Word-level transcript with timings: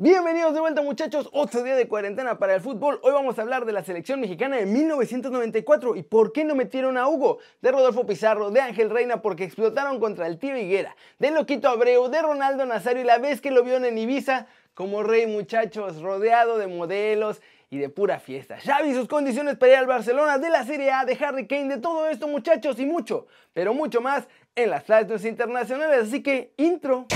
Bienvenidos 0.00 0.54
de 0.54 0.60
vuelta 0.60 0.80
muchachos, 0.80 1.28
otro 1.32 1.64
día 1.64 1.74
de 1.74 1.88
cuarentena 1.88 2.38
para 2.38 2.54
el 2.54 2.60
fútbol. 2.60 3.00
Hoy 3.02 3.10
vamos 3.10 3.36
a 3.36 3.42
hablar 3.42 3.64
de 3.64 3.72
la 3.72 3.82
selección 3.82 4.20
mexicana 4.20 4.54
de 4.54 4.64
1994 4.64 5.96
y 5.96 6.04
por 6.04 6.32
qué 6.32 6.44
no 6.44 6.54
metieron 6.54 6.96
a 6.96 7.08
Hugo, 7.08 7.38
de 7.62 7.72
Rodolfo 7.72 8.06
Pizarro, 8.06 8.52
de 8.52 8.60
Ángel 8.60 8.90
Reina 8.90 9.20
porque 9.22 9.42
explotaron 9.42 9.98
contra 9.98 10.28
el 10.28 10.38
tío 10.38 10.56
Higuera, 10.56 10.94
de 11.18 11.32
Loquito 11.32 11.68
Abreu, 11.68 12.08
de 12.10 12.22
Ronaldo 12.22 12.64
Nazario 12.64 13.02
y 13.02 13.06
la 13.06 13.18
vez 13.18 13.40
que 13.40 13.50
lo 13.50 13.64
vieron 13.64 13.84
en 13.84 13.98
Ibiza 13.98 14.46
como 14.72 15.02
rey 15.02 15.26
muchachos, 15.26 16.00
rodeado 16.00 16.58
de 16.58 16.68
modelos 16.68 17.42
y 17.68 17.78
de 17.78 17.88
pura 17.88 18.20
fiesta. 18.20 18.56
Xavi 18.64 18.94
sus 18.94 19.08
condiciones 19.08 19.56
para 19.56 19.72
ir 19.72 19.78
al 19.78 19.88
Barcelona, 19.88 20.38
de 20.38 20.48
la 20.48 20.64
Serie 20.64 20.92
A, 20.92 21.06
de 21.06 21.18
Harry 21.20 21.48
Kane, 21.48 21.74
de 21.74 21.80
todo 21.80 22.08
esto 22.08 22.28
muchachos 22.28 22.78
y 22.78 22.86
mucho, 22.86 23.26
pero 23.52 23.74
mucho 23.74 24.00
más 24.00 24.28
en 24.54 24.70
las 24.70 24.84
flashes 24.84 25.24
internacionales, 25.24 26.04
así 26.04 26.22
que 26.22 26.52
intro. 26.56 27.08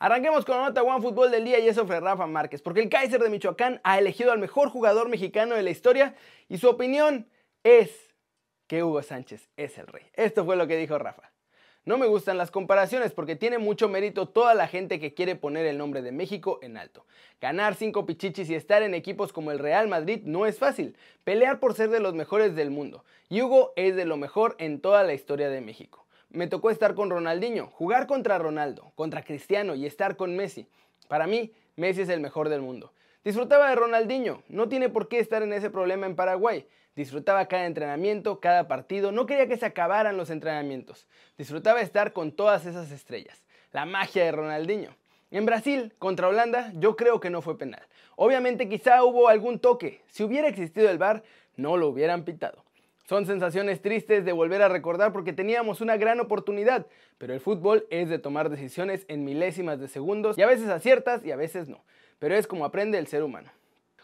Arranquemos 0.00 0.44
con 0.44 0.56
la 0.56 0.68
nota 0.68 0.82
One 0.84 1.02
Fútbol 1.02 1.32
del 1.32 1.44
día 1.44 1.58
y 1.58 1.66
eso 1.66 1.84
fue 1.84 1.98
Rafa 1.98 2.26
Márquez, 2.28 2.62
porque 2.62 2.80
el 2.80 2.88
Kaiser 2.88 3.20
de 3.20 3.30
Michoacán 3.30 3.80
ha 3.82 3.98
elegido 3.98 4.30
al 4.30 4.38
mejor 4.38 4.68
jugador 4.68 5.08
mexicano 5.08 5.56
de 5.56 5.64
la 5.64 5.70
historia 5.70 6.14
y 6.48 6.58
su 6.58 6.68
opinión 6.68 7.26
es 7.64 8.14
que 8.68 8.84
Hugo 8.84 9.02
Sánchez 9.02 9.48
es 9.56 9.76
el 9.76 9.88
rey. 9.88 10.04
Esto 10.14 10.44
fue 10.44 10.54
lo 10.54 10.68
que 10.68 10.76
dijo 10.76 10.98
Rafa. 10.98 11.32
No 11.84 11.98
me 11.98 12.06
gustan 12.06 12.38
las 12.38 12.52
comparaciones 12.52 13.12
porque 13.12 13.34
tiene 13.34 13.58
mucho 13.58 13.88
mérito 13.88 14.28
toda 14.28 14.54
la 14.54 14.68
gente 14.68 15.00
que 15.00 15.14
quiere 15.14 15.34
poner 15.34 15.66
el 15.66 15.78
nombre 15.78 16.00
de 16.02 16.12
México 16.12 16.60
en 16.62 16.76
alto. 16.76 17.04
Ganar 17.40 17.74
cinco 17.74 18.06
pichichis 18.06 18.50
y 18.50 18.54
estar 18.54 18.82
en 18.82 18.94
equipos 18.94 19.32
como 19.32 19.50
el 19.50 19.58
Real 19.58 19.88
Madrid 19.88 20.20
no 20.24 20.46
es 20.46 20.58
fácil. 20.58 20.96
Pelear 21.24 21.58
por 21.58 21.74
ser 21.74 21.90
de 21.90 21.98
los 21.98 22.14
mejores 22.14 22.54
del 22.54 22.70
mundo. 22.70 23.04
Y 23.28 23.42
Hugo 23.42 23.72
es 23.74 23.96
de 23.96 24.04
lo 24.04 24.16
mejor 24.16 24.54
en 24.58 24.80
toda 24.80 25.02
la 25.02 25.14
historia 25.14 25.48
de 25.48 25.60
México 25.60 26.07
me 26.30 26.46
tocó 26.46 26.70
estar 26.70 26.94
con 26.94 27.10
Ronaldinho, 27.10 27.68
jugar 27.68 28.06
contra 28.06 28.38
Ronaldo, 28.38 28.92
contra 28.94 29.22
Cristiano 29.22 29.74
y 29.74 29.86
estar 29.86 30.16
con 30.16 30.36
Messi. 30.36 30.68
Para 31.08 31.26
mí, 31.26 31.52
Messi 31.76 32.02
es 32.02 32.08
el 32.08 32.20
mejor 32.20 32.48
del 32.48 32.60
mundo. 32.60 32.92
Disfrutaba 33.24 33.68
de 33.68 33.76
Ronaldinho, 33.76 34.42
no 34.48 34.68
tiene 34.68 34.88
por 34.88 35.08
qué 35.08 35.18
estar 35.18 35.42
en 35.42 35.52
ese 35.52 35.70
problema 35.70 36.06
en 36.06 36.16
Paraguay. 36.16 36.66
Disfrutaba 36.94 37.46
cada 37.46 37.66
entrenamiento, 37.66 38.40
cada 38.40 38.68
partido, 38.68 39.12
no 39.12 39.26
quería 39.26 39.46
que 39.48 39.56
se 39.56 39.66
acabaran 39.66 40.16
los 40.16 40.30
entrenamientos. 40.30 41.06
Disfrutaba 41.36 41.80
estar 41.80 42.12
con 42.12 42.32
todas 42.32 42.66
esas 42.66 42.90
estrellas. 42.90 43.44
La 43.72 43.86
magia 43.86 44.24
de 44.24 44.32
Ronaldinho. 44.32 44.96
En 45.30 45.46
Brasil, 45.46 45.94
contra 45.98 46.28
Holanda, 46.28 46.72
yo 46.74 46.96
creo 46.96 47.20
que 47.20 47.30
no 47.30 47.42
fue 47.42 47.58
penal. 47.58 47.86
Obviamente 48.16 48.68
quizá 48.68 49.04
hubo 49.04 49.28
algún 49.28 49.58
toque. 49.58 50.02
Si 50.08 50.24
hubiera 50.24 50.48
existido 50.48 50.88
el 50.90 50.98
VAR, 50.98 51.22
no 51.56 51.76
lo 51.76 51.88
hubieran 51.88 52.24
pitado. 52.24 52.64
Son 53.08 53.24
sensaciones 53.24 53.80
tristes 53.80 54.26
de 54.26 54.32
volver 54.32 54.60
a 54.60 54.68
recordar 54.68 55.14
porque 55.14 55.32
teníamos 55.32 55.80
una 55.80 55.96
gran 55.96 56.20
oportunidad, 56.20 56.86
pero 57.16 57.32
el 57.32 57.40
fútbol 57.40 57.86
es 57.88 58.10
de 58.10 58.18
tomar 58.18 58.50
decisiones 58.50 59.06
en 59.08 59.24
milésimas 59.24 59.80
de 59.80 59.88
segundos 59.88 60.36
y 60.36 60.42
a 60.42 60.46
veces 60.46 60.68
aciertas 60.68 61.24
y 61.24 61.32
a 61.32 61.36
veces 61.36 61.70
no, 61.70 61.82
pero 62.18 62.34
es 62.34 62.46
como 62.46 62.66
aprende 62.66 62.98
el 62.98 63.06
ser 63.06 63.22
humano. 63.22 63.50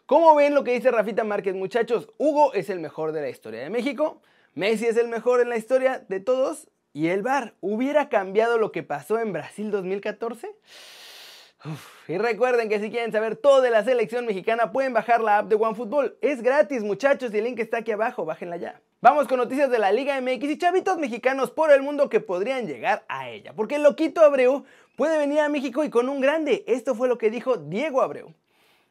¿Cómo 0.07 0.35
ven 0.35 0.55
lo 0.55 0.65
que 0.65 0.73
dice 0.73 0.91
Rafita 0.91 1.23
Márquez 1.23 1.55
muchachos? 1.55 2.09
Hugo 2.17 2.55
es 2.55 2.71
el 2.71 2.81
mejor 2.81 3.13
de 3.13 3.21
la 3.21 3.29
historia 3.29 3.61
de 3.61 3.69
México, 3.69 4.23
Messi 4.55 4.87
es 4.87 4.97
el 4.97 5.09
mejor 5.09 5.43
en 5.43 5.51
la 5.51 5.59
historia 5.59 6.03
de 6.09 6.21
todos 6.21 6.71
y 6.95 7.09
el 7.09 7.21
VAR 7.21 7.53
hubiera 7.61 8.09
cambiado 8.09 8.57
lo 8.57 8.73
que 8.73 8.83
pasó 8.83 9.19
en 9.19 9.35
Brasil 9.35 9.71
2014? 9.71 10.49
y 12.09 12.19
recuerden 12.19 12.69
que 12.69 12.81
si 12.81 12.91
quieren 12.91 13.13
saber 13.13 13.37
todo 13.37 13.61
de 13.61 13.71
la 13.71 13.85
selección 13.85 14.27
mexicana 14.27 14.73
pueden 14.73 14.93
bajar 14.93 15.21
la 15.21 15.39
app 15.39 15.49
de 15.49 15.57
OneFootball. 15.57 16.17
Es 16.21 16.43
gratis 16.43 16.83
muchachos 16.83 17.33
y 17.35 17.39
el 17.39 17.45
link 17.45 17.59
está 17.59 17.79
aquí 17.79 17.93
abajo, 17.93 18.25
bájenla 18.25 18.57
ya. 18.57 18.81
Vamos 19.05 19.29
con 19.29 19.37
noticias 19.37 19.71
de 19.71 19.79
la 19.79 19.93
Liga 19.93 20.19
MX 20.19 20.45
y 20.45 20.57
chavitos 20.57 20.97
mexicanos 20.97 21.51
por 21.51 21.71
el 21.71 21.83
mundo 21.83 22.09
que 22.09 22.21
podrían 22.21 22.67
llegar 22.67 23.05
a 23.07 23.29
ella. 23.29 23.53
Porque 23.55 23.75
el 23.75 23.83
loquito 23.83 24.23
Abreu 24.23 24.65
puede 24.97 25.19
venir 25.19 25.41
a 25.41 25.51
México 25.51 25.85
y 25.85 25.91
con 25.91 26.09
un 26.09 26.23
grande. 26.23 26.65
Esto 26.67 26.95
fue 26.95 27.07
lo 27.07 27.19
que 27.19 27.29
dijo 27.29 27.59
Diego 27.59 28.01
Abreu. 28.01 28.33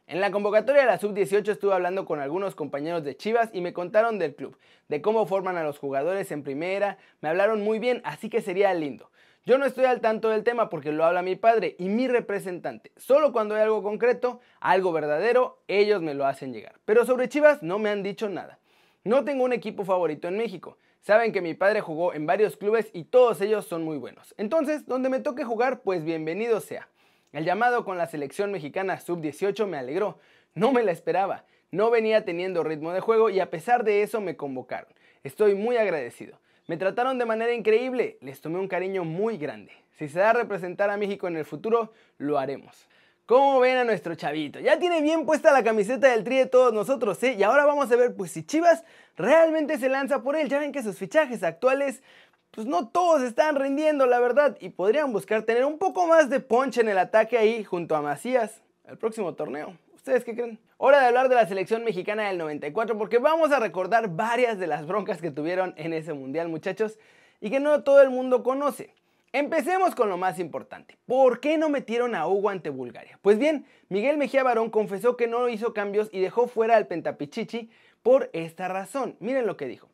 En 0.05 0.21
la 0.21 0.29
convocatoria 0.29 0.81
de 0.81 0.87
la 0.87 0.99
Sub-18 0.99 1.49
estuve 1.49 1.73
hablando 1.73 2.05
con 2.05 2.19
algunos 2.19 2.53
compañeros 2.53 3.03
de 3.03 3.17
Chivas 3.17 3.49
y 3.53 3.61
me 3.61 3.73
contaron 3.73 4.19
del 4.19 4.35
club, 4.35 4.55
de 4.87 5.01
cómo 5.01 5.25
forman 5.25 5.57
a 5.57 5.63
los 5.63 5.79
jugadores 5.79 6.31
en 6.31 6.43
primera, 6.43 6.99
me 7.21 7.29
hablaron 7.29 7.63
muy 7.63 7.79
bien, 7.79 7.99
así 8.05 8.29
que 8.29 8.43
sería 8.43 8.71
lindo. 8.75 9.09
Yo 9.47 9.57
no 9.57 9.65
estoy 9.65 9.85
al 9.85 9.99
tanto 9.99 10.29
del 10.29 10.43
tema 10.43 10.69
porque 10.69 10.91
lo 10.91 11.05
habla 11.05 11.23
mi 11.23 11.37
padre 11.37 11.75
y 11.79 11.89
mi 11.89 12.07
representante. 12.07 12.91
Solo 12.97 13.33
cuando 13.33 13.55
hay 13.55 13.63
algo 13.63 13.81
concreto, 13.81 14.41
algo 14.59 14.91
verdadero, 14.91 15.63
ellos 15.67 16.03
me 16.03 16.13
lo 16.13 16.27
hacen 16.27 16.53
llegar. 16.53 16.75
Pero 16.85 17.03
sobre 17.03 17.29
Chivas 17.29 17.63
no 17.63 17.79
me 17.79 17.89
han 17.89 18.03
dicho 18.03 18.29
nada. 18.29 18.59
No 19.05 19.25
tengo 19.25 19.43
un 19.43 19.51
equipo 19.51 19.83
favorito 19.83 20.29
en 20.29 20.37
México. 20.37 20.77
Saben 21.01 21.33
que 21.33 21.41
mi 21.41 21.53
padre 21.53 21.81
jugó 21.81 22.13
en 22.13 22.25
varios 22.25 22.55
clubes 22.55 22.89
y 22.93 23.03
todos 23.03 23.41
ellos 23.41 23.65
son 23.65 23.83
muy 23.83 23.97
buenos. 23.97 24.33
Entonces, 24.37 24.85
donde 24.85 25.09
me 25.09 25.19
toque 25.19 25.43
jugar, 25.43 25.81
pues 25.81 26.05
bienvenido 26.05 26.61
sea. 26.61 26.87
El 27.33 27.43
llamado 27.43 27.83
con 27.83 27.97
la 27.97 28.07
selección 28.07 28.53
mexicana 28.53 29.01
sub-18 29.01 29.67
me 29.67 29.77
alegró. 29.77 30.19
No 30.55 30.71
me 30.71 30.83
la 30.83 30.93
esperaba. 30.93 31.43
No 31.69 31.91
venía 31.91 32.23
teniendo 32.23 32.63
ritmo 32.63 32.93
de 32.93 33.01
juego 33.01 33.29
y 33.29 33.41
a 33.41 33.49
pesar 33.49 33.83
de 33.83 34.03
eso 34.03 34.21
me 34.21 34.37
convocaron. 34.37 34.93
Estoy 35.25 35.53
muy 35.53 35.75
agradecido. 35.75 36.39
Me 36.67 36.77
trataron 36.77 37.19
de 37.19 37.25
manera 37.25 37.53
increíble. 37.53 38.17
Les 38.21 38.39
tomé 38.39 38.57
un 38.57 38.69
cariño 38.69 39.03
muy 39.03 39.37
grande. 39.37 39.73
Si 39.97 40.07
se 40.07 40.19
da 40.19 40.29
a 40.29 40.33
representar 40.33 40.89
a 40.89 40.95
México 40.95 41.27
en 41.27 41.35
el 41.35 41.43
futuro, 41.43 41.91
lo 42.17 42.39
haremos. 42.39 42.87
¿Cómo 43.25 43.61
ven 43.61 43.77
a 43.77 43.85
nuestro 43.85 44.15
chavito? 44.15 44.59
Ya 44.59 44.79
tiene 44.79 45.01
bien 45.01 45.25
puesta 45.25 45.53
la 45.53 45.63
camiseta 45.63 46.09
del 46.09 46.25
tri 46.25 46.39
de 46.39 46.45
todos 46.45 46.73
nosotros, 46.73 47.23
¿eh? 47.23 47.35
Y 47.39 47.43
ahora 47.43 47.63
vamos 47.63 47.89
a 47.89 47.95
ver 47.95 48.13
pues 48.15 48.31
si 48.31 48.43
Chivas 48.43 48.83
realmente 49.15 49.77
se 49.77 49.87
lanza 49.87 50.21
por 50.21 50.35
él. 50.35 50.49
Ya 50.49 50.59
ven 50.59 50.73
que 50.73 50.83
sus 50.83 50.97
fichajes 50.97 51.41
actuales 51.41 52.03
pues 52.51 52.67
no 52.67 52.89
todos 52.89 53.21
están 53.21 53.55
rindiendo, 53.55 54.05
la 54.07 54.19
verdad, 54.19 54.57
y 54.59 54.69
podrían 54.69 55.13
buscar 55.13 55.43
tener 55.43 55.63
un 55.63 55.79
poco 55.79 56.05
más 56.05 56.29
de 56.29 56.41
punch 56.41 56.79
en 56.79 56.89
el 56.89 56.97
ataque 56.97 57.37
ahí 57.37 57.63
junto 57.63 57.95
a 57.95 58.01
Macías 58.01 58.61
el 58.85 58.97
próximo 58.97 59.33
torneo. 59.35 59.73
¿Ustedes 59.95 60.25
qué 60.25 60.35
creen? 60.35 60.59
Hora 60.77 60.99
de 60.99 61.05
hablar 61.05 61.29
de 61.29 61.35
la 61.35 61.47
selección 61.47 61.85
mexicana 61.85 62.27
del 62.27 62.37
94 62.37 62.97
porque 62.97 63.19
vamos 63.19 63.53
a 63.53 63.59
recordar 63.59 64.09
varias 64.09 64.59
de 64.59 64.67
las 64.67 64.85
broncas 64.85 65.21
que 65.21 65.31
tuvieron 65.31 65.73
en 65.77 65.93
ese 65.93 66.11
mundial, 66.11 66.49
muchachos, 66.49 66.99
y 67.39 67.49
que 67.49 67.61
no 67.61 67.83
todo 67.83 68.01
el 68.01 68.09
mundo 68.09 68.43
conoce. 68.43 68.93
Empecemos 69.35 69.95
con 69.95 70.09
lo 70.09 70.17
más 70.17 70.37
importante. 70.37 70.95
¿Por 71.07 71.39
qué 71.39 71.57
no 71.57 71.67
metieron 71.67 72.13
a 72.13 72.27
Hugo 72.27 72.49
ante 72.49 72.69
Bulgaria? 72.69 73.17
Pues 73.23 73.39
bien, 73.39 73.65
Miguel 73.89 74.17
Mejía 74.17 74.43
Barón 74.43 74.69
confesó 74.69 75.17
que 75.17 75.25
no 75.25 75.49
hizo 75.49 75.73
cambios 75.73 76.07
y 76.11 76.19
dejó 76.19 76.45
fuera 76.45 76.77
al 76.77 76.85
Pentapichichi 76.85 77.71
por 78.03 78.29
esta 78.33 78.67
razón. 78.67 79.17
Miren 79.19 79.47
lo 79.47 79.57
que 79.57 79.65
dijo. 79.65 79.89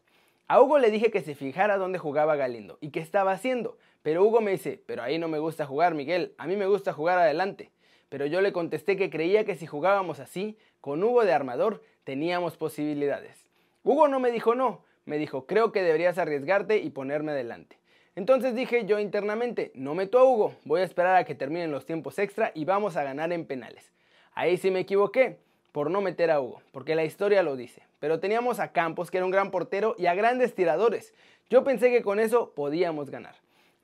A 0.50 0.62
Hugo 0.62 0.78
le 0.78 0.92
dije 0.92 1.10
que 1.10 1.22
se 1.22 1.36
fijara 1.36 1.78
dónde 1.78 2.00
jugaba 2.00 2.36
Galindo 2.36 2.80
y 2.82 2.90
qué 2.90 3.00
estaba 3.00 3.32
haciendo. 3.32 3.78
Pero 4.02 4.26
Hugo 4.26 4.42
me 4.42 4.52
dice, 4.52 4.84
pero 4.86 5.04
ahí 5.04 5.18
no 5.20 5.30
me 5.30 5.40
gusta 5.40 5.66
jugar, 5.66 5.96
Miguel, 5.96 6.36
a 6.38 6.46
mí 6.46 6.58
me 6.58 6.68
gusta 6.68 6.92
jugar 6.92 7.18
adelante. 7.18 7.72
Pero 8.10 8.26
yo 8.26 8.42
le 8.42 8.52
contesté 8.52 8.98
que 8.98 9.10
creía 9.10 9.46
que 9.46 9.56
si 9.56 9.68
jugábamos 9.68 10.20
así, 10.20 10.58
con 10.82 11.02
Hugo 11.02 11.24
de 11.24 11.32
armador, 11.32 11.82
teníamos 12.04 12.58
posibilidades. 12.58 13.50
Hugo 13.84 14.10
no 14.10 14.20
me 14.20 14.32
dijo 14.32 14.54
no, 14.54 14.84
me 15.06 15.18
dijo, 15.18 15.46
creo 15.46 15.72
que 15.72 15.82
deberías 15.82 16.18
arriesgarte 16.18 16.80
y 16.80 16.90
ponerme 16.90 17.32
adelante. 17.32 17.79
Entonces 18.20 18.54
dije 18.54 18.84
yo 18.84 19.00
internamente, 19.00 19.72
no 19.76 19.96
meto 19.96 20.20
a 20.20 20.26
Hugo, 20.26 20.54
voy 20.66 20.82
a 20.82 20.84
esperar 20.84 21.16
a 21.16 21.24
que 21.24 21.36
terminen 21.36 21.72
los 21.72 21.86
tiempos 21.86 22.20
extra 22.20 22.52
y 22.54 22.66
vamos 22.66 22.98
a 22.98 23.04
ganar 23.06 23.32
en 23.32 23.46
penales. 23.46 23.94
Ahí 24.34 24.58
sí 24.58 24.72
me 24.72 24.82
equivoqué 24.82 25.38
por 25.72 25.90
no 25.90 26.02
meter 26.02 26.30
a 26.30 26.42
Hugo, 26.42 26.62
porque 26.74 26.96
la 26.96 27.06
historia 27.06 27.44
lo 27.44 27.56
dice. 27.56 27.82
Pero 28.02 28.20
teníamos 28.20 28.60
a 28.60 28.74
Campos, 28.74 29.10
que 29.10 29.20
era 29.20 29.26
un 29.26 29.32
gran 29.32 29.52
portero, 29.52 29.96
y 29.98 30.08
a 30.08 30.16
grandes 30.16 30.54
tiradores. 30.54 31.14
Yo 31.50 31.64
pensé 31.64 31.92
que 31.92 32.02
con 32.02 32.20
eso 32.20 32.52
podíamos 32.54 33.10
ganar. 33.10 33.36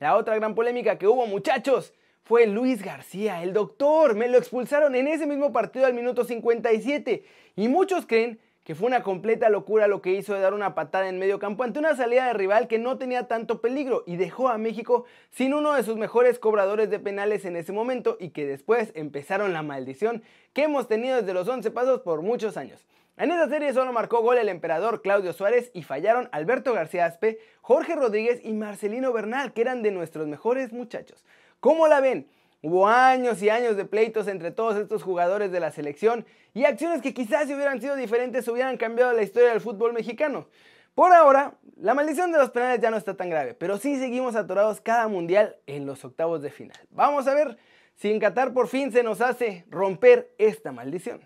La 0.01 0.17
otra 0.17 0.35
gran 0.35 0.53
polémica 0.53 0.97
que 0.97 1.07
hubo, 1.07 1.25
muchachos, 1.27 1.93
fue 2.25 2.45
Luis 2.45 2.83
García, 2.83 3.41
el 3.41 3.53
doctor. 3.53 4.15
Me 4.15 4.27
lo 4.27 4.37
expulsaron 4.37 4.95
en 4.95 5.07
ese 5.07 5.27
mismo 5.27 5.53
partido 5.53 5.85
al 5.85 5.93
minuto 5.93 6.25
57. 6.25 7.23
Y 7.55 7.69
muchos 7.69 8.05
creen 8.05 8.41
que 8.65 8.73
fue 8.73 8.87
una 8.87 9.03
completa 9.03 9.49
locura 9.49 9.87
lo 9.87 10.01
que 10.01 10.11
hizo 10.11 10.33
de 10.33 10.39
dar 10.41 10.55
una 10.55 10.73
patada 10.73 11.07
en 11.07 11.19
medio 11.19 11.37
campo 11.37 11.63
ante 11.63 11.77
una 11.77 11.95
salida 11.95 12.25
de 12.25 12.33
rival 12.33 12.67
que 12.67 12.79
no 12.79 12.97
tenía 12.97 13.27
tanto 13.27 13.61
peligro 13.61 14.03
y 14.07 14.17
dejó 14.17 14.49
a 14.49 14.57
México 14.57 15.05
sin 15.29 15.53
uno 15.53 15.73
de 15.73 15.83
sus 15.83 15.97
mejores 15.97 16.39
cobradores 16.39 16.89
de 16.89 16.99
penales 16.99 17.45
en 17.45 17.55
ese 17.55 17.71
momento 17.71 18.17
y 18.19 18.31
que 18.31 18.47
después 18.47 18.91
empezaron 18.95 19.53
la 19.53 19.61
maldición 19.61 20.23
que 20.53 20.63
hemos 20.63 20.87
tenido 20.87 21.17
desde 21.17 21.35
los 21.35 21.47
11 21.47 21.69
pasos 21.69 22.01
por 22.01 22.23
muchos 22.23 22.57
años. 22.57 22.83
En 23.17 23.31
esa 23.31 23.47
serie 23.47 23.71
solo 23.71 23.93
marcó 23.93 24.21
gol 24.21 24.39
el 24.39 24.49
emperador 24.49 25.03
Claudio 25.03 25.31
Suárez 25.31 25.69
y 25.75 25.83
fallaron 25.83 26.27
Alberto 26.31 26.73
García 26.73 27.05
Aspe, 27.05 27.37
Jorge 27.61 27.95
Rodríguez 27.95 28.41
y 28.43 28.53
Marcelino 28.53 29.13
Bernal, 29.13 29.53
que 29.53 29.61
eran 29.61 29.83
de 29.83 29.91
nuestros 29.91 30.27
mejores 30.27 30.73
muchachos. 30.73 31.23
¿Cómo 31.59 31.87
la 31.87 32.01
ven? 32.01 32.27
Hubo 32.61 32.87
años 32.87 33.41
y 33.41 33.49
años 33.49 33.77
de 33.77 33.85
pleitos 33.85 34.27
entre 34.27 34.51
todos 34.51 34.77
estos 34.77 35.03
jugadores 35.03 35.51
de 35.51 35.59
la 35.59 35.71
selección 35.71 36.25
y 36.53 36.65
acciones 36.65 37.01
que 37.01 37.13
quizás 37.13 37.47
si 37.47 37.53
hubieran 37.53 37.79
sido 37.79 37.95
diferentes 37.95 38.47
hubieran 38.47 38.77
cambiado 38.77 39.13
la 39.13 39.23
historia 39.23 39.49
del 39.49 39.61
fútbol 39.61 39.93
mexicano. 39.93 40.47
Por 40.95 41.11
ahora, 41.11 41.55
la 41.75 41.93
maldición 41.93 42.31
de 42.31 42.37
los 42.37 42.51
penales 42.51 42.79
ya 42.79 42.89
no 42.89 42.97
está 42.97 43.15
tan 43.15 43.29
grave, 43.29 43.53
pero 43.53 43.77
sí 43.77 43.97
seguimos 43.97 44.35
atorados 44.35 44.79
cada 44.79 45.07
mundial 45.09 45.57
en 45.67 45.85
los 45.85 46.05
octavos 46.05 46.41
de 46.41 46.49
final. 46.49 46.77
Vamos 46.89 47.27
a 47.27 47.33
ver 47.33 47.57
si 47.95 48.11
en 48.11 48.19
Qatar 48.19 48.53
por 48.53 48.69
fin 48.69 48.91
se 48.91 49.03
nos 49.03 49.19
hace 49.19 49.65
romper 49.69 50.33
esta 50.37 50.71
maldición. 50.71 51.19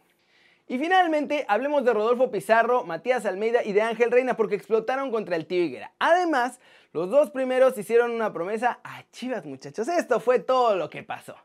Y 0.71 0.77
finalmente, 0.77 1.45
hablemos 1.47 1.83
de 1.83 1.95
Rodolfo 1.95 2.29
Pizarro, 2.29 2.83
Matías 2.83 3.25
Almeida 3.25 3.63
y 3.63 3.73
de 3.73 3.81
Ángel 3.81 4.11
Reina 4.11 4.37
porque 4.37 4.53
explotaron 4.53 5.09
contra 5.09 5.35
el 5.35 5.47
tío 5.47 5.63
Higuera. 5.63 5.95
Además, 5.97 6.59
los 6.93 7.09
dos 7.09 7.31
primeros 7.31 7.75
hicieron 7.75 8.11
una 8.11 8.31
promesa 8.31 8.79
a 8.83 9.03
Chivas, 9.11 9.47
muchachos. 9.47 9.87
Esto 9.87 10.19
fue 10.19 10.37
todo 10.37 10.75
lo 10.75 10.87
que 10.91 11.01
pasó. 11.01 11.35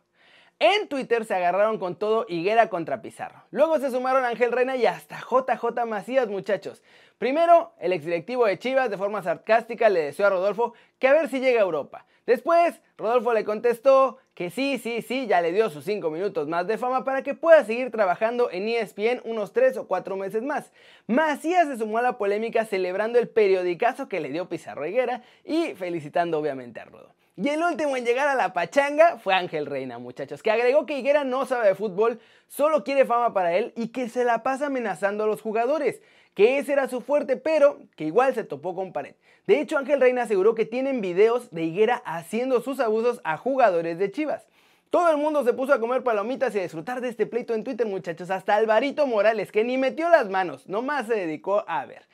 En 0.61 0.89
Twitter 0.89 1.25
se 1.25 1.35
agarraron 1.35 1.79
con 1.79 1.97
todo 1.97 2.27
Higuera 2.29 2.69
contra 2.69 3.03
Pizarro. 3.03 3.43
Luego 3.51 3.79
se 3.81 3.91
sumaron 3.91 4.25
Ángel 4.25 4.53
Reina 4.53 4.77
y 4.77 4.87
hasta 4.87 5.19
JJ 5.19 5.85
Macías, 5.85 6.29
muchachos. 6.29 6.83
Primero, 7.19 7.73
el 7.81 7.93
exdirectivo 7.93 8.47
de 8.47 8.59
Chivas 8.59 8.89
de 8.89 8.97
forma 8.97 9.23
sarcástica 9.23 9.89
le 9.89 10.03
deseó 10.03 10.27
a 10.27 10.31
Rodolfo 10.31 10.75
que 11.01 11.09
a 11.09 11.13
ver 11.13 11.29
si 11.29 11.41
llega 11.41 11.61
a 11.61 11.65
Europa. 11.65 12.07
Después, 12.25 12.81
Rodolfo 12.97 13.35
le 13.35 13.45
contestó 13.45 14.19
que 14.35 14.51
sí, 14.51 14.79
sí, 14.79 15.03
sí, 15.03 15.27
ya 15.27 15.41
le 15.41 15.53
dio 15.53 15.69
sus 15.71 15.85
5 15.85 16.09
minutos 16.11 16.49
más 16.49 16.67
de 16.67 16.79
fama 16.79 17.05
para 17.05 17.23
que 17.23 17.35
pueda 17.35 17.65
seguir 17.65 17.91
trabajando 17.91 18.51
en 18.51 18.69
ESPN 18.69 19.21
unos 19.25 19.53
3 19.53 19.77
o 19.79 19.87
4 19.89 20.17
meses 20.17 20.43
más. 20.43 20.73
Macías 21.07 21.67
se 21.67 21.79
sumó 21.79 21.99
a 21.99 22.03
la 22.03 22.17
polémica 22.17 22.65
celebrando 22.65 23.19
el 23.19 23.29
periodicazo 23.29 24.09
que 24.09 24.21
le 24.21 24.31
dio 24.31 24.49
Pizarro 24.49 24.87
Higuera 24.87 25.23
y 25.45 25.75
felicitando 25.75 26.39
obviamente 26.39 26.81
a 26.81 26.85
Rodolfo. 26.85 27.24
Y 27.37 27.49
el 27.49 27.61
último 27.65 27.97
en 27.97 28.05
llegar 28.05 28.29
a 28.29 28.37
la 28.37 28.53
pachanga 28.53 29.19
fue 29.19 29.35
Ángel 29.35 29.67
Reina, 29.67 29.99
muchachos, 29.99 30.41
que 30.41 30.53
agregó 30.53 30.87
que 30.87 30.97
Higuera 30.97 31.25
no 31.25 31.47
sabe 31.47 31.67
de 31.67 31.75
fútbol, 31.75 32.21
solo 32.47 32.85
quiere 32.85 33.05
fama 33.07 33.35
para 33.35 33.57
él 33.57 33.73
y 33.75 33.89
que 33.89 34.09
se 34.09 34.23
la 34.23 34.45
pasa 34.45 34.67
amenazando 34.67 35.25
a 35.25 35.27
los 35.27 35.43
jugadores, 35.43 36.01
que 36.35 36.59
ese 36.59 36.75
era 36.75 36.89
su 36.89 37.01
fuerte, 37.01 37.37
pero 37.37 37.81
que 37.97 38.05
igual 38.05 38.35
se 38.35 38.45
topó 38.45 38.77
con 38.77 38.93
pared. 38.93 39.17
De 39.49 39.59
hecho, 39.59 39.79
Ángel 39.79 40.01
Reina 40.01 40.23
aseguró 40.23 40.55
que 40.55 40.65
tienen 40.65 41.01
videos 41.01 41.51
de 41.51 41.65
Higuera 41.65 42.01
haciendo 42.07 42.61
sus 42.61 42.79
abusos 42.79 43.21
a 43.25 43.37
jugadores 43.37 43.99
de 43.99 44.13
Chivas. 44.13 44.47
Todo 44.91 45.11
el 45.11 45.17
mundo 45.17 45.43
se 45.43 45.55
puso 45.55 45.75
a 45.75 45.81
comer 45.81 46.05
palomitas 46.05 46.55
y 46.55 46.61
a 46.61 46.63
disfrutar 46.63 47.01
de 47.01 47.09
este 47.09 47.27
pleito 47.27 47.53
en 47.53 47.65
Twitter, 47.65 47.85
muchachos, 47.85 48.31
hasta 48.31 48.55
Alvarito 48.55 49.09
Morales, 49.09 49.51
que 49.51 49.65
ni 49.65 49.77
metió 49.77 50.09
las 50.09 50.31
manos, 50.31 50.69
nomás 50.69 51.09
se 51.09 51.17
dedicó 51.17 51.65
a 51.67 51.85
ver. 51.85 52.05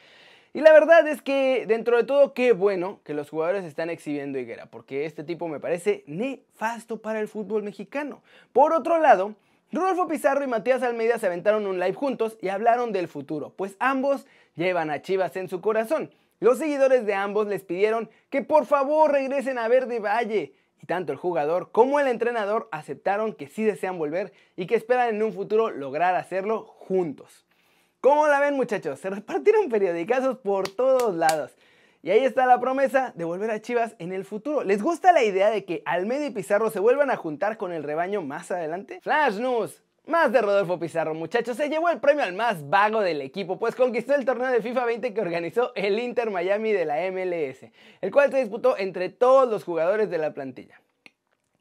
Y 0.53 0.63
la 0.63 0.73
verdad 0.73 1.07
es 1.07 1.23
que 1.23 1.65
dentro 1.69 1.97
de 1.97 2.03
todo 2.03 2.35
qué 2.35 2.53
bueno 2.53 2.99
que 3.05 3.15
los 3.15 3.31
jugadores 3.31 3.65
están 3.65 3.89
exhibiendo 3.89 4.37
Higuera, 4.37 4.67
porque 4.67 5.05
este 5.05 5.23
tipo 5.23 5.47
me 5.47 5.61
parece 5.61 6.03
nefasto 6.09 7.01
para 7.01 7.21
el 7.21 7.29
fútbol 7.29 7.63
mexicano. 7.63 8.21
Por 8.53 8.73
otro 8.73 8.99
lado, 8.99 9.37
Rodolfo 9.71 10.09
Pizarro 10.09 10.43
y 10.43 10.49
Matías 10.49 10.83
Almeida 10.83 11.19
se 11.19 11.27
aventaron 11.27 11.69
un 11.69 11.79
live 11.79 11.95
juntos 11.95 12.37
y 12.43 12.49
hablaron 12.49 12.91
del 12.93 13.07
futuro, 13.07 13.55
pues 13.57 13.77
ambos 13.79 14.27
llevan 14.57 14.91
a 14.91 15.03
Chivas 15.03 15.37
en 15.37 15.49
su 15.49 15.61
corazón. 15.61 16.11
Los 16.41 16.59
seguidores 16.59 17.07
de 17.07 17.15
ambos 17.15 17.47
les 17.47 17.63
pidieron 17.63 18.11
que 18.29 18.43
por 18.43 18.67
favor 18.67 19.13
regresen 19.13 19.59
a 19.59 19.69
Verde 19.69 20.01
Valle. 20.01 20.55
Y 20.83 20.87
tanto 20.87 21.13
el 21.13 21.19
jugador 21.19 21.71
como 21.71 22.01
el 22.01 22.09
entrenador 22.09 22.69
aceptaron 22.73 23.35
que 23.35 23.47
sí 23.47 23.63
desean 23.63 23.99
volver 23.99 24.33
y 24.57 24.67
que 24.67 24.75
esperan 24.75 25.15
en 25.15 25.23
un 25.23 25.33
futuro 25.33 25.71
lograr 25.71 26.17
hacerlo 26.17 26.65
juntos. 26.65 27.45
¿Cómo 28.01 28.27
la 28.29 28.41
ven 28.41 28.55
muchachos? 28.55 28.99
Se 28.99 29.11
repartieron 29.11 29.69
periodicazos 29.69 30.39
por 30.39 30.69
todos 30.71 31.15
lados. 31.15 31.55
Y 32.03 32.09
ahí 32.09 32.25
está 32.25 32.47
la 32.47 32.59
promesa 32.59 33.13
de 33.15 33.25
volver 33.25 33.51
a 33.51 33.61
Chivas 33.61 33.95
en 33.99 34.13
el 34.13 34.25
futuro. 34.25 34.65
¿Les 34.65 34.83
gusta 34.83 35.13
la 35.13 35.23
idea 35.23 35.51
de 35.51 35.67
que 35.67 35.83
Almeida 35.85 36.25
y 36.25 36.31
Pizarro 36.31 36.71
se 36.71 36.81
vuelvan 36.81 37.11
a 37.11 37.17
juntar 37.17 37.59
con 37.59 37.73
el 37.73 37.83
rebaño 37.83 38.23
más 38.23 38.51
adelante? 38.51 39.01
Flash 39.03 39.39
News. 39.39 39.83
Más 40.07 40.33
de 40.33 40.41
Rodolfo 40.41 40.79
Pizarro, 40.79 41.13
muchachos. 41.13 41.59
Se 41.59 41.69
llevó 41.69 41.91
el 41.91 42.01
premio 42.01 42.25
al 42.25 42.33
más 42.33 42.67
vago 42.71 43.03
del 43.03 43.21
equipo, 43.21 43.59
pues 43.59 43.75
conquistó 43.75 44.15
el 44.15 44.25
torneo 44.25 44.49
de 44.49 44.63
FIFA 44.63 44.87
20 44.87 45.13
que 45.13 45.21
organizó 45.21 45.73
el 45.75 45.99
Inter 45.99 46.31
Miami 46.31 46.73
de 46.73 46.87
la 46.87 46.97
MLS, 47.11 47.71
el 48.01 48.11
cual 48.11 48.31
se 48.31 48.39
disputó 48.39 48.79
entre 48.79 49.11
todos 49.11 49.47
los 49.47 49.63
jugadores 49.63 50.09
de 50.09 50.17
la 50.17 50.33
plantilla. 50.33 50.81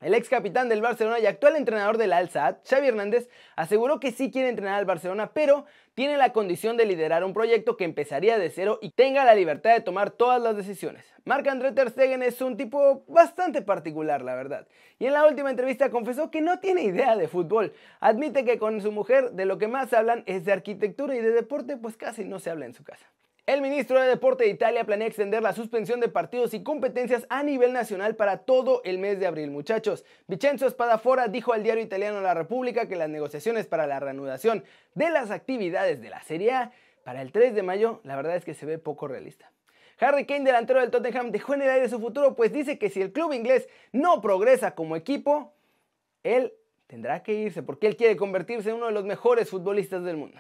El 0.01 0.13
ex 0.13 0.29
capitán 0.29 0.69
del 0.69 0.81
Barcelona 0.81 1.19
y 1.19 1.25
actual 1.25 1.57
entrenador 1.57 1.97
del 1.97 2.13
Al 2.13 2.29
Sadd, 2.29 2.59
Xavi 2.63 2.87
Hernández, 2.87 3.27
aseguró 3.57 3.99
que 3.99 4.13
sí 4.13 4.31
quiere 4.31 4.47
entrenar 4.47 4.75
al 4.75 4.85
Barcelona, 4.85 5.31
pero 5.33 5.65
tiene 5.93 6.15
la 6.15 6.31
condición 6.31 6.77
de 6.77 6.85
liderar 6.85 7.25
un 7.25 7.33
proyecto 7.33 7.75
que 7.75 7.83
empezaría 7.83 8.37
de 8.37 8.49
cero 8.49 8.79
y 8.81 8.91
tenga 8.91 9.25
la 9.25 9.35
libertad 9.35 9.73
de 9.73 9.81
tomar 9.81 10.11
todas 10.11 10.41
las 10.41 10.55
decisiones. 10.55 11.03
Marc-André 11.25 11.73
Ter 11.73 11.89
Stegen 11.89 12.23
es 12.23 12.39
un 12.39 12.55
tipo 12.55 13.03
bastante 13.09 13.61
particular, 13.61 14.21
la 14.21 14.35
verdad. 14.35 14.69
Y 14.99 15.05
en 15.05 15.11
la 15.11 15.27
última 15.27 15.49
entrevista 15.49 15.89
confesó 15.89 16.31
que 16.31 16.39
no 16.39 16.59
tiene 16.59 16.83
idea 16.83 17.17
de 17.17 17.27
fútbol. 17.27 17.73
Admite 17.99 18.45
que 18.45 18.57
con 18.57 18.81
su 18.81 18.93
mujer 18.93 19.31
de 19.31 19.43
lo 19.43 19.57
que 19.57 19.67
más 19.67 19.91
hablan 19.91 20.23
es 20.27 20.45
de 20.45 20.53
arquitectura 20.53 21.13
y 21.13 21.19
de 21.19 21.31
deporte, 21.31 21.75
pues 21.75 21.97
casi 21.97 22.23
no 22.23 22.39
se 22.39 22.49
habla 22.49 22.65
en 22.65 22.73
su 22.73 22.85
casa. 22.85 23.05
El 23.49 23.63
ministro 23.63 23.99
de 23.99 24.07
Deporte 24.07 24.43
de 24.43 24.51
Italia 24.51 24.85
planea 24.85 25.07
extender 25.07 25.41
la 25.41 25.53
suspensión 25.53 25.99
de 25.99 26.07
partidos 26.07 26.53
y 26.53 26.61
competencias 26.61 27.25
a 27.29 27.41
nivel 27.41 27.73
nacional 27.73 28.15
para 28.15 28.37
todo 28.45 28.83
el 28.83 28.99
mes 28.99 29.19
de 29.19 29.25
abril, 29.25 29.49
muchachos. 29.49 30.05
Vincenzo 30.27 30.69
Spadafora 30.69 31.29
dijo 31.29 31.51
al 31.51 31.63
diario 31.63 31.83
italiano 31.83 32.21
La 32.21 32.35
República 32.35 32.87
que 32.87 32.95
las 32.95 33.09
negociaciones 33.09 33.65
para 33.65 33.87
la 33.87 33.99
reanudación 33.99 34.63
de 34.93 35.09
las 35.09 35.31
actividades 35.31 35.99
de 35.99 36.11
la 36.11 36.21
Serie 36.21 36.51
A 36.51 36.71
para 37.03 37.23
el 37.23 37.31
3 37.31 37.55
de 37.55 37.63
mayo, 37.63 38.01
la 38.03 38.15
verdad 38.15 38.35
es 38.35 38.45
que 38.45 38.53
se 38.53 38.67
ve 38.67 38.77
poco 38.77 39.07
realista. 39.07 39.51
Harry 39.99 40.27
Kane, 40.27 40.45
delantero 40.45 40.79
del 40.81 40.91
Tottenham, 40.91 41.31
dejó 41.31 41.55
en 41.55 41.63
el 41.63 41.71
aire 41.71 41.89
su 41.89 41.99
futuro, 41.99 42.35
pues 42.35 42.53
dice 42.53 42.77
que 42.77 42.91
si 42.91 43.01
el 43.01 43.11
club 43.11 43.33
inglés 43.33 43.67
no 43.91 44.21
progresa 44.21 44.75
como 44.75 44.95
equipo, 44.95 45.55
él 46.21 46.53
tendrá 46.85 47.23
que 47.23 47.33
irse 47.33 47.63
porque 47.63 47.87
él 47.87 47.95
quiere 47.95 48.15
convertirse 48.15 48.69
en 48.69 48.75
uno 48.75 48.85
de 48.85 48.91
los 48.91 49.05
mejores 49.05 49.49
futbolistas 49.49 50.03
del 50.03 50.17
mundo. 50.17 50.39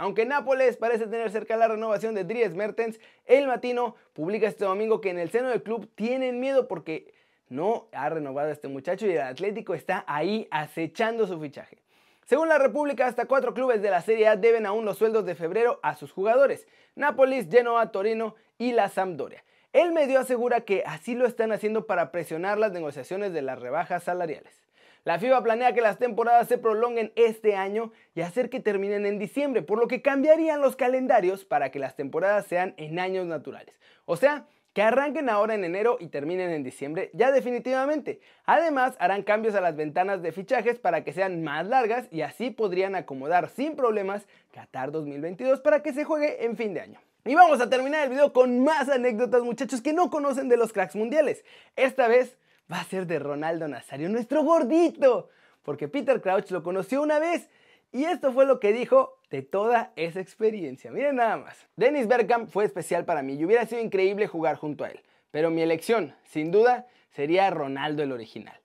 Aunque 0.00 0.24
Nápoles 0.24 0.78
parece 0.78 1.06
tener 1.08 1.30
cerca 1.30 1.58
la 1.58 1.68
renovación 1.68 2.14
de 2.14 2.24
Dries 2.24 2.54
Mertens, 2.54 2.98
el 3.26 3.46
Matino 3.46 3.96
publica 4.14 4.48
este 4.48 4.64
domingo 4.64 5.02
que 5.02 5.10
en 5.10 5.18
el 5.18 5.28
seno 5.28 5.50
del 5.50 5.62
club 5.62 5.90
tienen 5.94 6.40
miedo 6.40 6.68
porque 6.68 7.12
no 7.50 7.86
ha 7.92 8.08
renovado 8.08 8.48
a 8.48 8.52
este 8.52 8.68
muchacho 8.68 9.06
y 9.06 9.10
el 9.10 9.20
Atlético 9.20 9.74
está 9.74 10.02
ahí 10.06 10.48
acechando 10.50 11.26
su 11.26 11.38
fichaje. 11.38 11.82
Según 12.24 12.48
la 12.48 12.56
República, 12.56 13.06
hasta 13.06 13.26
cuatro 13.26 13.52
clubes 13.52 13.82
de 13.82 13.90
la 13.90 14.00
Serie 14.00 14.28
A 14.28 14.36
deben 14.36 14.64
aún 14.64 14.86
los 14.86 14.96
sueldos 14.96 15.26
de 15.26 15.34
febrero 15.34 15.78
a 15.82 15.94
sus 15.94 16.12
jugadores: 16.12 16.66
Nápoles, 16.94 17.50
Genoa, 17.50 17.92
Torino 17.92 18.36
y 18.56 18.72
la 18.72 18.88
Sampdoria. 18.88 19.44
El 19.74 19.92
medio 19.92 20.18
asegura 20.18 20.62
que 20.62 20.82
así 20.86 21.14
lo 21.14 21.26
están 21.26 21.52
haciendo 21.52 21.86
para 21.86 22.10
presionar 22.10 22.56
las 22.56 22.72
negociaciones 22.72 23.34
de 23.34 23.42
las 23.42 23.58
rebajas 23.58 24.04
salariales. 24.04 24.62
La 25.04 25.18
FIBA 25.18 25.42
planea 25.42 25.72
que 25.72 25.80
las 25.80 25.98
temporadas 25.98 26.46
se 26.48 26.58
prolonguen 26.58 27.12
este 27.16 27.56
año 27.56 27.92
y 28.14 28.20
hacer 28.20 28.50
que 28.50 28.60
terminen 28.60 29.06
en 29.06 29.18
diciembre, 29.18 29.62
por 29.62 29.78
lo 29.78 29.88
que 29.88 30.02
cambiarían 30.02 30.60
los 30.60 30.76
calendarios 30.76 31.44
para 31.46 31.70
que 31.70 31.78
las 31.78 31.96
temporadas 31.96 32.46
sean 32.46 32.74
en 32.76 32.98
años 32.98 33.26
naturales. 33.26 33.80
O 34.04 34.16
sea, 34.16 34.46
que 34.74 34.82
arranquen 34.82 35.28
ahora 35.28 35.54
en 35.54 35.64
enero 35.64 35.96
y 35.98 36.08
terminen 36.08 36.50
en 36.50 36.62
diciembre 36.62 37.10
ya 37.12 37.32
definitivamente. 37.32 38.20
Además, 38.44 38.94
harán 38.98 39.22
cambios 39.22 39.54
a 39.54 39.60
las 39.60 39.74
ventanas 39.74 40.22
de 40.22 40.32
fichajes 40.32 40.78
para 40.78 41.02
que 41.02 41.12
sean 41.12 41.42
más 41.42 41.66
largas 41.66 42.06
y 42.10 42.20
así 42.20 42.50
podrían 42.50 42.94
acomodar 42.94 43.48
sin 43.48 43.76
problemas 43.76 44.26
Qatar 44.52 44.92
2022 44.92 45.60
para 45.60 45.82
que 45.82 45.92
se 45.92 46.04
juegue 46.04 46.44
en 46.44 46.56
fin 46.56 46.74
de 46.74 46.82
año. 46.82 47.00
Y 47.24 47.34
vamos 47.34 47.60
a 47.60 47.68
terminar 47.68 48.04
el 48.04 48.10
video 48.10 48.32
con 48.32 48.62
más 48.64 48.88
anécdotas 48.88 49.42
muchachos 49.42 49.82
que 49.82 49.92
no 49.92 50.08
conocen 50.10 50.48
de 50.48 50.56
los 50.56 50.72
cracks 50.72 50.96
mundiales. 50.96 51.44
Esta 51.76 52.08
vez 52.08 52.38
va 52.70 52.80
a 52.80 52.84
ser 52.84 53.06
de 53.06 53.18
Ronaldo 53.18 53.68
Nazario, 53.68 54.08
nuestro 54.08 54.42
gordito, 54.44 55.28
porque 55.62 55.88
Peter 55.88 56.20
Crouch 56.20 56.50
lo 56.50 56.62
conoció 56.62 57.02
una 57.02 57.18
vez 57.18 57.48
y 57.92 58.04
esto 58.04 58.32
fue 58.32 58.46
lo 58.46 58.60
que 58.60 58.72
dijo 58.72 59.18
de 59.30 59.42
toda 59.42 59.92
esa 59.96 60.20
experiencia. 60.20 60.90
Miren 60.92 61.16
nada 61.16 61.36
más. 61.38 61.66
Dennis 61.76 62.06
Bergkamp 62.06 62.48
fue 62.48 62.64
especial 62.64 63.04
para 63.04 63.22
mí 63.22 63.34
y 63.34 63.44
hubiera 63.44 63.66
sido 63.66 63.80
increíble 63.80 64.26
jugar 64.28 64.56
junto 64.56 64.84
a 64.84 64.88
él, 64.88 65.00
pero 65.30 65.50
mi 65.50 65.62
elección, 65.62 66.14
sin 66.24 66.50
duda, 66.50 66.86
sería 67.10 67.50
Ronaldo 67.50 68.02
el 68.02 68.12
original. 68.12 68.58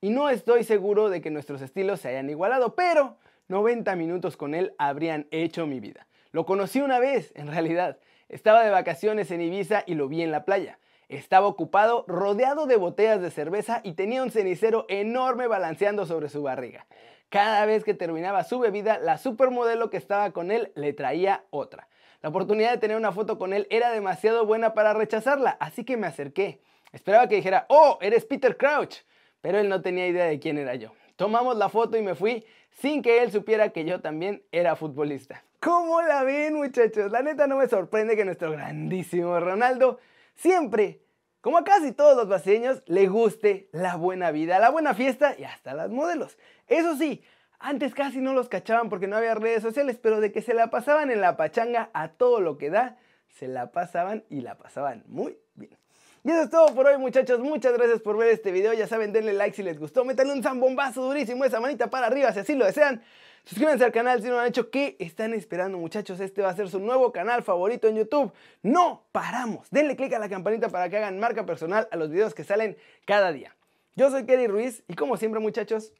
Y 0.00 0.10
no 0.10 0.28
estoy 0.28 0.64
seguro 0.64 1.08
de 1.08 1.20
que 1.20 1.30
nuestros 1.30 1.62
estilos 1.62 2.00
se 2.00 2.08
hayan 2.08 2.28
igualado, 2.28 2.74
pero 2.74 3.16
90 3.48 3.94
minutos 3.96 4.36
con 4.36 4.54
él 4.54 4.74
habrían 4.78 5.28
hecho 5.30 5.66
mi 5.66 5.80
vida. 5.80 6.06
Lo 6.32 6.44
conocí 6.44 6.80
una 6.80 6.98
vez, 6.98 7.32
en 7.36 7.46
realidad. 7.46 7.98
Estaba 8.28 8.64
de 8.64 8.70
vacaciones 8.70 9.30
en 9.30 9.40
Ibiza 9.40 9.84
y 9.86 9.94
lo 9.94 10.08
vi 10.08 10.22
en 10.22 10.32
la 10.32 10.44
playa. 10.44 10.78
Estaba 11.08 11.46
ocupado 11.46 12.04
rodeado 12.08 12.66
de 12.66 12.76
botellas 12.76 13.20
de 13.20 13.30
cerveza 13.30 13.80
y 13.84 13.92
tenía 13.92 14.22
un 14.22 14.30
cenicero 14.30 14.86
enorme 14.88 15.46
balanceando 15.46 16.06
sobre 16.06 16.28
su 16.28 16.42
barriga. 16.42 16.86
Cada 17.28 17.66
vez 17.66 17.84
que 17.84 17.94
terminaba 17.94 18.44
su 18.44 18.58
bebida, 18.58 18.98
la 18.98 19.18
supermodelo 19.18 19.90
que 19.90 19.96
estaba 19.96 20.30
con 20.30 20.50
él 20.50 20.72
le 20.76 20.92
traía 20.92 21.44
otra. 21.50 21.88
La 22.22 22.30
oportunidad 22.30 22.70
de 22.70 22.78
tener 22.78 22.96
una 22.96 23.12
foto 23.12 23.38
con 23.38 23.52
él 23.52 23.66
era 23.70 23.90
demasiado 23.90 24.46
buena 24.46 24.72
para 24.72 24.94
rechazarla, 24.94 25.56
así 25.60 25.84
que 25.84 25.96
me 25.96 26.06
acerqué. 26.06 26.60
Esperaba 26.92 27.28
que 27.28 27.36
dijera, 27.36 27.66
oh, 27.68 27.98
eres 28.00 28.24
Peter 28.24 28.56
Crouch, 28.56 28.98
pero 29.40 29.58
él 29.58 29.68
no 29.68 29.82
tenía 29.82 30.06
idea 30.06 30.26
de 30.26 30.38
quién 30.38 30.56
era 30.56 30.74
yo. 30.74 30.92
Tomamos 31.16 31.56
la 31.56 31.68
foto 31.68 31.96
y 31.98 32.02
me 32.02 32.14
fui 32.14 32.46
sin 32.70 33.02
que 33.02 33.22
él 33.22 33.30
supiera 33.30 33.70
que 33.70 33.84
yo 33.84 34.00
también 34.00 34.42
era 34.52 34.76
futbolista. 34.76 35.44
¿Cómo 35.60 36.02
la 36.02 36.22
ven 36.22 36.54
muchachos? 36.54 37.10
La 37.10 37.22
neta 37.22 37.46
no 37.46 37.56
me 37.56 37.68
sorprende 37.68 38.16
que 38.16 38.24
nuestro 38.24 38.52
grandísimo 38.52 39.38
Ronaldo 39.40 39.98
siempre, 40.34 41.02
como 41.40 41.58
a 41.58 41.64
casi 41.64 41.92
todos 41.92 42.16
los 42.16 42.28
brasileños, 42.28 42.82
le 42.86 43.06
guste 43.08 43.68
la 43.72 43.96
buena 43.96 44.30
vida, 44.30 44.58
la 44.58 44.70
buena 44.70 44.94
fiesta 44.94 45.34
y 45.38 45.44
hasta 45.44 45.74
las 45.74 45.90
modelos. 45.90 46.38
Eso 46.66 46.96
sí, 46.96 47.22
antes 47.58 47.94
casi 47.94 48.18
no 48.18 48.32
los 48.34 48.48
cachaban 48.48 48.88
porque 48.88 49.06
no 49.06 49.16
había 49.16 49.34
redes 49.34 49.62
sociales, 49.62 49.98
pero 50.00 50.20
de 50.20 50.32
que 50.32 50.42
se 50.42 50.54
la 50.54 50.70
pasaban 50.70 51.10
en 51.10 51.20
la 51.20 51.36
pachanga 51.36 51.90
a 51.94 52.08
todo 52.08 52.40
lo 52.40 52.58
que 52.58 52.70
da, 52.70 52.98
se 53.28 53.48
la 53.48 53.72
pasaban 53.72 54.24
y 54.28 54.40
la 54.40 54.56
pasaban 54.56 55.04
muy 55.06 55.38
bien. 55.54 55.78
Y 56.24 56.30
eso 56.30 56.42
es 56.42 56.50
todo 56.50 56.74
por 56.74 56.86
hoy 56.86 56.96
muchachos, 56.96 57.40
muchas 57.40 57.74
gracias 57.74 58.00
por 58.00 58.16
ver 58.16 58.30
este 58.30 58.50
video, 58.50 58.72
ya 58.72 58.86
saben 58.86 59.12
denle 59.12 59.34
like 59.34 59.54
si 59.54 59.62
les 59.62 59.78
gustó, 59.78 60.04
métanle 60.04 60.32
un 60.32 60.42
zambombazo 60.42 61.02
durísimo, 61.02 61.44
esa 61.44 61.60
manita 61.60 61.90
para 61.90 62.06
arriba 62.06 62.32
si 62.32 62.38
así 62.38 62.54
lo 62.54 62.64
desean. 62.64 63.02
Suscríbanse 63.44 63.84
al 63.84 63.92
canal 63.92 64.22
si 64.22 64.28
no 64.28 64.34
lo 64.34 64.40
han 64.40 64.48
hecho. 64.48 64.70
¿Qué 64.70 64.96
están 64.98 65.34
esperando 65.34 65.76
muchachos? 65.76 66.18
Este 66.20 66.40
va 66.40 66.48
a 66.48 66.56
ser 66.56 66.68
su 66.70 66.78
nuevo 66.78 67.12
canal 67.12 67.42
favorito 67.42 67.88
en 67.88 67.96
YouTube. 67.96 68.32
No 68.62 69.04
paramos. 69.12 69.68
Denle 69.70 69.96
click 69.96 70.14
a 70.14 70.18
la 70.18 70.30
campanita 70.30 70.70
para 70.70 70.88
que 70.88 70.96
hagan 70.96 71.20
marca 71.20 71.44
personal 71.44 71.86
a 71.90 71.96
los 71.96 72.10
videos 72.10 72.34
que 72.34 72.44
salen 72.44 72.76
cada 73.04 73.32
día. 73.32 73.54
Yo 73.96 74.10
soy 74.10 74.24
Kerry 74.24 74.46
Ruiz 74.46 74.82
y 74.88 74.94
como 74.94 75.18
siempre 75.18 75.40
muchachos, 75.40 75.92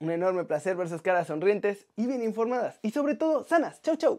un 0.00 0.10
enorme 0.10 0.44
placer 0.44 0.76
ver 0.76 0.88
sus 0.88 1.02
caras 1.02 1.28
sonrientes 1.28 1.86
y 1.96 2.06
bien 2.06 2.22
informadas 2.22 2.80
y 2.82 2.90
sobre 2.90 3.14
todo 3.14 3.44
sanas. 3.44 3.80
Chau 3.82 3.96
chau. 3.96 4.18